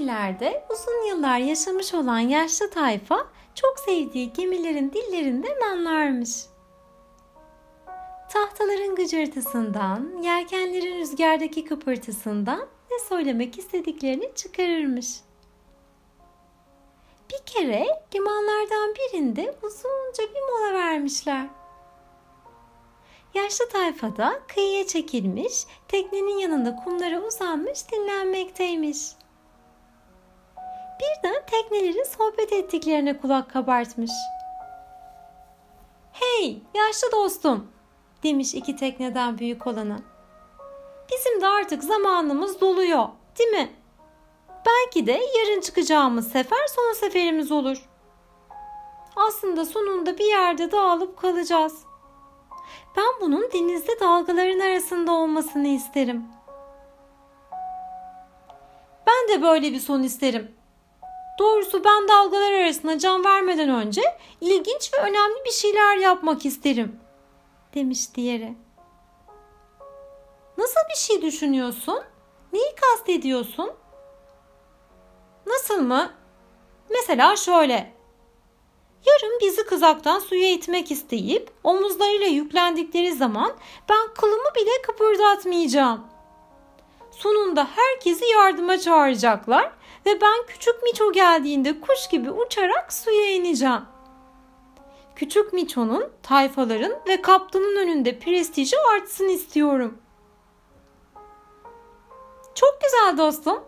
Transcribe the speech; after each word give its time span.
ileride 0.00 0.64
uzun 0.70 1.06
yıllar 1.08 1.38
yaşamış 1.38 1.94
olan 1.94 2.18
yaşlı 2.18 2.70
tayfa 2.70 3.26
çok 3.54 3.78
sevdiği 3.78 4.32
gemilerin 4.32 4.92
dillerinden 4.92 5.60
anlarmış. 5.72 6.30
Tahtaların 8.32 8.94
gıcırtısından, 8.94 10.22
yelkenlerin 10.22 10.98
rüzgardaki 10.98 11.64
kıpırtısından 11.64 12.66
ne 12.90 12.98
söylemek 12.98 13.58
istediklerini 13.58 14.34
çıkarırmış. 14.34 15.20
Bir 17.32 17.46
kere 17.46 17.86
limanlardan 18.14 18.94
birinde 18.94 19.54
uzunca 19.62 20.34
bir 20.34 20.40
mola 20.40 20.74
vermişler. 20.74 21.46
Yaşlı 23.34 23.68
tayfa 23.68 24.16
da 24.16 24.40
kıyıya 24.48 24.86
çekilmiş, 24.86 25.66
teknenin 25.88 26.38
yanında 26.38 26.76
kumlara 26.76 27.20
uzanmış 27.20 27.92
dinlenmekteymiş. 27.92 28.98
Birden 31.00 31.42
teknelerin 31.46 32.04
sohbet 32.04 32.52
ettiklerine 32.52 33.18
kulak 33.20 33.50
kabartmış. 33.50 34.10
Hey 36.12 36.62
yaşlı 36.74 37.12
dostum 37.12 37.72
demiş 38.22 38.54
iki 38.54 38.76
tekneden 38.76 39.38
büyük 39.38 39.66
olana. 39.66 39.98
Bizim 41.12 41.40
de 41.40 41.46
artık 41.46 41.84
zamanımız 41.84 42.60
doluyor 42.60 43.08
değil 43.38 43.50
mi? 43.50 43.70
Belki 44.66 45.06
de 45.06 45.12
yarın 45.12 45.60
çıkacağımız 45.60 46.32
sefer 46.32 46.66
son 46.76 46.92
seferimiz 46.92 47.52
olur. 47.52 47.88
Aslında 49.16 49.64
sonunda 49.64 50.18
bir 50.18 50.24
yerde 50.24 50.72
dağılıp 50.72 51.18
kalacağız. 51.18 51.84
Ben 52.96 53.20
bunun 53.20 53.50
denizde 53.52 54.00
dalgaların 54.00 54.60
arasında 54.60 55.12
olmasını 55.12 55.68
isterim. 55.68 56.24
Ben 59.06 59.28
de 59.28 59.42
böyle 59.42 59.72
bir 59.72 59.80
son 59.80 60.02
isterim. 60.02 60.59
Doğrusu 61.40 61.84
ben 61.84 62.08
dalgalar 62.08 62.52
arasında 62.52 62.98
can 62.98 63.24
vermeden 63.24 63.68
önce 63.68 64.02
ilginç 64.40 64.90
ve 64.94 64.98
önemli 64.98 65.44
bir 65.44 65.50
şeyler 65.50 65.96
yapmak 65.96 66.46
isterim, 66.46 67.00
demiş 67.74 68.14
diğeri. 68.14 68.54
Nasıl 70.58 70.80
bir 70.90 70.96
şey 70.96 71.22
düşünüyorsun? 71.22 72.02
Neyi 72.52 72.74
kastediyorsun? 72.80 73.70
Nasıl 75.46 75.80
mı? 75.80 76.10
Mesela 76.90 77.36
şöyle. 77.36 77.92
Yarın 79.06 79.40
bizi 79.40 79.66
kızaktan 79.66 80.18
suya 80.18 80.50
itmek 80.50 80.90
isteyip 80.90 81.50
omuzlarıyla 81.64 82.26
yüklendikleri 82.26 83.12
zaman 83.12 83.52
ben 83.88 84.14
kılımı 84.14 84.54
bile 84.56 84.82
kıpırdatmayacağım. 84.82 86.06
Sonunda 87.10 87.68
herkesi 87.76 88.24
yardıma 88.24 88.78
çağıracaklar 88.78 89.72
ve 90.06 90.20
ben 90.20 90.46
küçük 90.46 90.82
Miço 90.82 91.12
geldiğinde 91.12 91.80
kuş 91.80 92.08
gibi 92.08 92.30
uçarak 92.30 92.92
suya 92.92 93.30
ineceğim. 93.30 93.82
Küçük 95.16 95.52
Miço'nun 95.52 96.12
tayfaların 96.22 96.92
ve 97.08 97.22
kaptanın 97.22 97.76
önünde 97.76 98.18
prestiji 98.18 98.76
artsın 98.94 99.28
istiyorum. 99.28 99.98
Çok 102.54 102.78
güzel 102.82 103.18
dostum. 103.18 103.64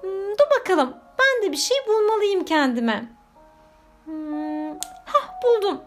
Hmm, 0.00 0.38
dur 0.38 0.60
bakalım 0.60 0.96
ben 1.18 1.42
de 1.42 1.52
bir 1.52 1.56
şey 1.56 1.76
bulmalıyım 1.86 2.44
kendime. 2.44 3.08
Hmm, 4.04 4.70
hah 5.06 5.42
buldum. 5.44 5.80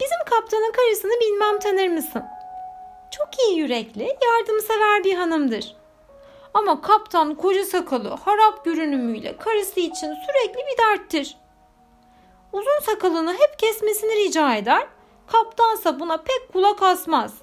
Bizim 0.00 0.18
kaptanın 0.30 0.72
karısını 0.72 1.20
bilmem 1.20 1.58
tanır 1.58 1.88
mısın? 1.88 2.22
Çok 3.10 3.28
iyi 3.38 3.58
yürekli, 3.58 4.16
yardımsever 4.24 5.04
bir 5.04 5.14
hanımdır. 5.14 5.76
Ama 6.56 6.80
kaptan 6.80 7.34
koca 7.34 7.64
sakalı, 7.64 8.08
harap 8.08 8.64
görünümüyle 8.64 9.36
karısı 9.36 9.80
için 9.80 10.14
sürekli 10.14 10.58
bir 10.58 10.78
derttir. 10.78 11.36
Uzun 12.52 12.80
sakalını 12.82 13.32
hep 13.32 13.58
kesmesini 13.58 14.16
rica 14.16 14.54
eder. 14.54 14.86
Kaptansa 15.26 16.00
buna 16.00 16.16
pek 16.16 16.52
kulak 16.52 16.82
asmaz. 16.82 17.34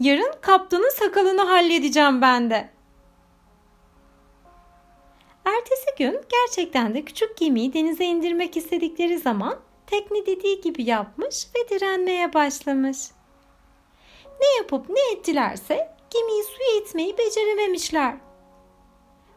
Yarın 0.00 0.32
kaptanın 0.40 0.90
sakalını 0.90 1.42
halledeceğim 1.42 2.22
ben 2.22 2.50
de. 2.50 2.70
Ertesi 5.44 5.86
gün 5.98 6.20
gerçekten 6.28 6.94
de 6.94 7.04
küçük 7.04 7.36
gemiyi 7.36 7.72
denize 7.72 8.04
indirmek 8.04 8.56
istedikleri 8.56 9.18
zaman 9.18 9.58
tekne 9.86 10.26
dediği 10.26 10.60
gibi 10.60 10.84
yapmış 10.84 11.46
ve 11.56 11.68
direnmeye 11.68 12.34
başlamış. 12.34 12.98
Ne 14.40 14.56
yapıp 14.56 14.88
ne 14.88 15.12
ettilerse 15.12 15.95
gemiyi 16.18 16.44
suya 16.44 16.80
itmeyi 16.80 17.18
becerememişler. 17.18 18.16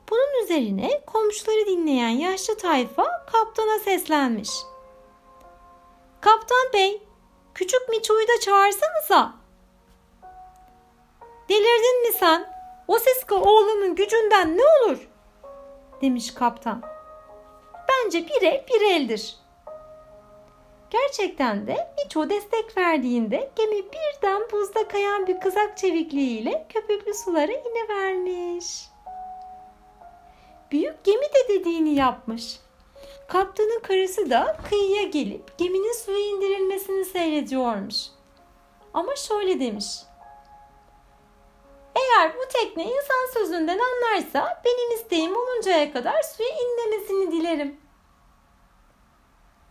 Bunun 0.09 0.43
üzerine 0.43 1.01
komşuları 1.07 1.65
dinleyen 1.65 2.09
yaşlı 2.09 2.57
tayfa 2.57 3.25
kaptana 3.31 3.79
seslenmiş. 3.79 4.49
Kaptan 6.21 6.73
bey, 6.73 7.03
küçük 7.53 7.89
Miço'yu 7.89 8.27
da 8.27 8.39
çağırsanıza. 8.41 9.33
Delirdin 11.49 12.07
mi 12.07 12.13
sen? 12.19 12.53
O 12.87 12.99
Siska 12.99 13.35
oğlanın 13.35 13.95
gücünden 13.95 14.57
ne 14.57 14.61
olur? 14.63 15.09
Demiş 16.01 16.33
kaptan. 16.33 16.81
Bence 17.89 18.27
bir 18.27 18.41
el 18.41 18.65
bir 18.69 18.81
eldir. 18.81 19.38
Gerçekten 20.89 21.67
de 21.67 21.93
Miço 21.97 22.29
destek 22.29 22.77
verdiğinde 22.77 23.51
gemi 23.55 23.83
birden 23.83 24.41
buzda 24.51 24.87
kayan 24.87 25.27
bir 25.27 25.39
kızak 25.39 25.77
çevikliğiyle 25.77 26.65
köpüklü 26.69 27.13
sulara 27.13 27.51
inivermiş. 27.51 28.65
Büyük 30.71 31.03
gemi 31.03 31.25
de 31.25 31.47
dediğini 31.49 31.95
yapmış. 31.95 32.59
Kaptanın 33.27 33.79
karısı 33.79 34.29
da 34.29 34.57
kıyıya 34.69 35.03
gelip 35.03 35.57
geminin 35.57 35.93
suya 35.93 36.19
indirilmesini 36.19 37.05
seyrediyormuş. 37.05 37.95
Ama 38.93 39.15
şöyle 39.15 39.59
demiş. 39.59 39.85
Eğer 41.95 42.33
bu 42.37 42.41
tekne 42.53 42.83
insan 42.83 43.33
sözünden 43.33 43.79
anlarsa 43.79 44.61
benim 44.65 44.95
isteğim 44.95 45.35
oluncaya 45.37 45.93
kadar 45.93 46.21
suya 46.21 46.49
inmemesini 46.49 47.31
dilerim. 47.31 47.88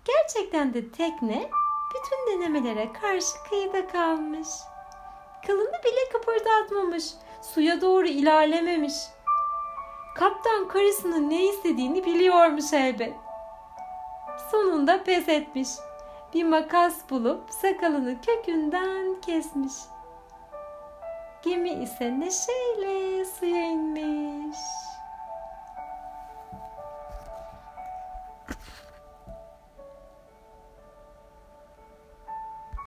Gerçekten 0.08 0.74
de 0.74 0.91
tekne 0.91 1.50
bütün 1.94 2.41
denemelere 2.41 2.92
karşı 2.92 3.42
kıyıda 3.48 3.86
kalmış. 3.86 4.48
Kılını 5.46 5.82
bile 5.84 6.08
kıpırdatmamış, 6.12 7.04
suya 7.42 7.80
doğru 7.80 8.06
ilerlememiş. 8.06 8.94
Kaptan 10.14 10.69
karısının 10.69 11.30
ne 11.30 11.44
istediğini 11.44 12.04
biliyormuş 12.04 12.72
elbet. 12.72 13.14
Sonunda 14.50 15.04
pes 15.04 15.28
etmiş. 15.28 15.69
Bir 16.34 16.44
makas 16.44 17.10
bulup 17.10 17.50
sakalını 17.50 18.20
kökünden 18.20 19.20
kesmiş. 19.20 19.72
Gemi 21.42 21.70
ise 21.70 22.20
neşeyle 22.20 23.25
suya 23.25 23.62
inmiş. 23.62 24.58